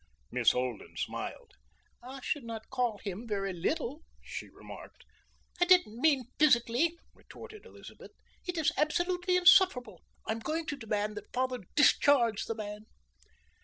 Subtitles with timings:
[0.31, 1.51] Miss Holden smiled.
[2.01, 5.03] "I should not call him very little," she remarked.
[5.59, 8.09] "I didn't mean physically," retorted Elizabeth.
[8.47, 10.01] "It is absolutely insufferable.
[10.25, 12.85] I am going to demand that father discharge the man."